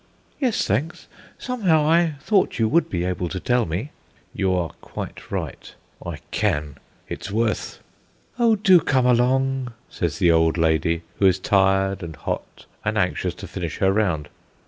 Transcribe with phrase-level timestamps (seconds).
[0.39, 1.05] "Yes, thanks;
[1.37, 3.91] somehow I thought you would be able to tell me."
[4.33, 6.77] "You are quite right, I can.
[7.07, 7.81] It's worth"
[8.39, 13.35] "Oh, do come along!" says the old lady, who is tired and hot, and anxious
[13.35, 14.27] to finish her round.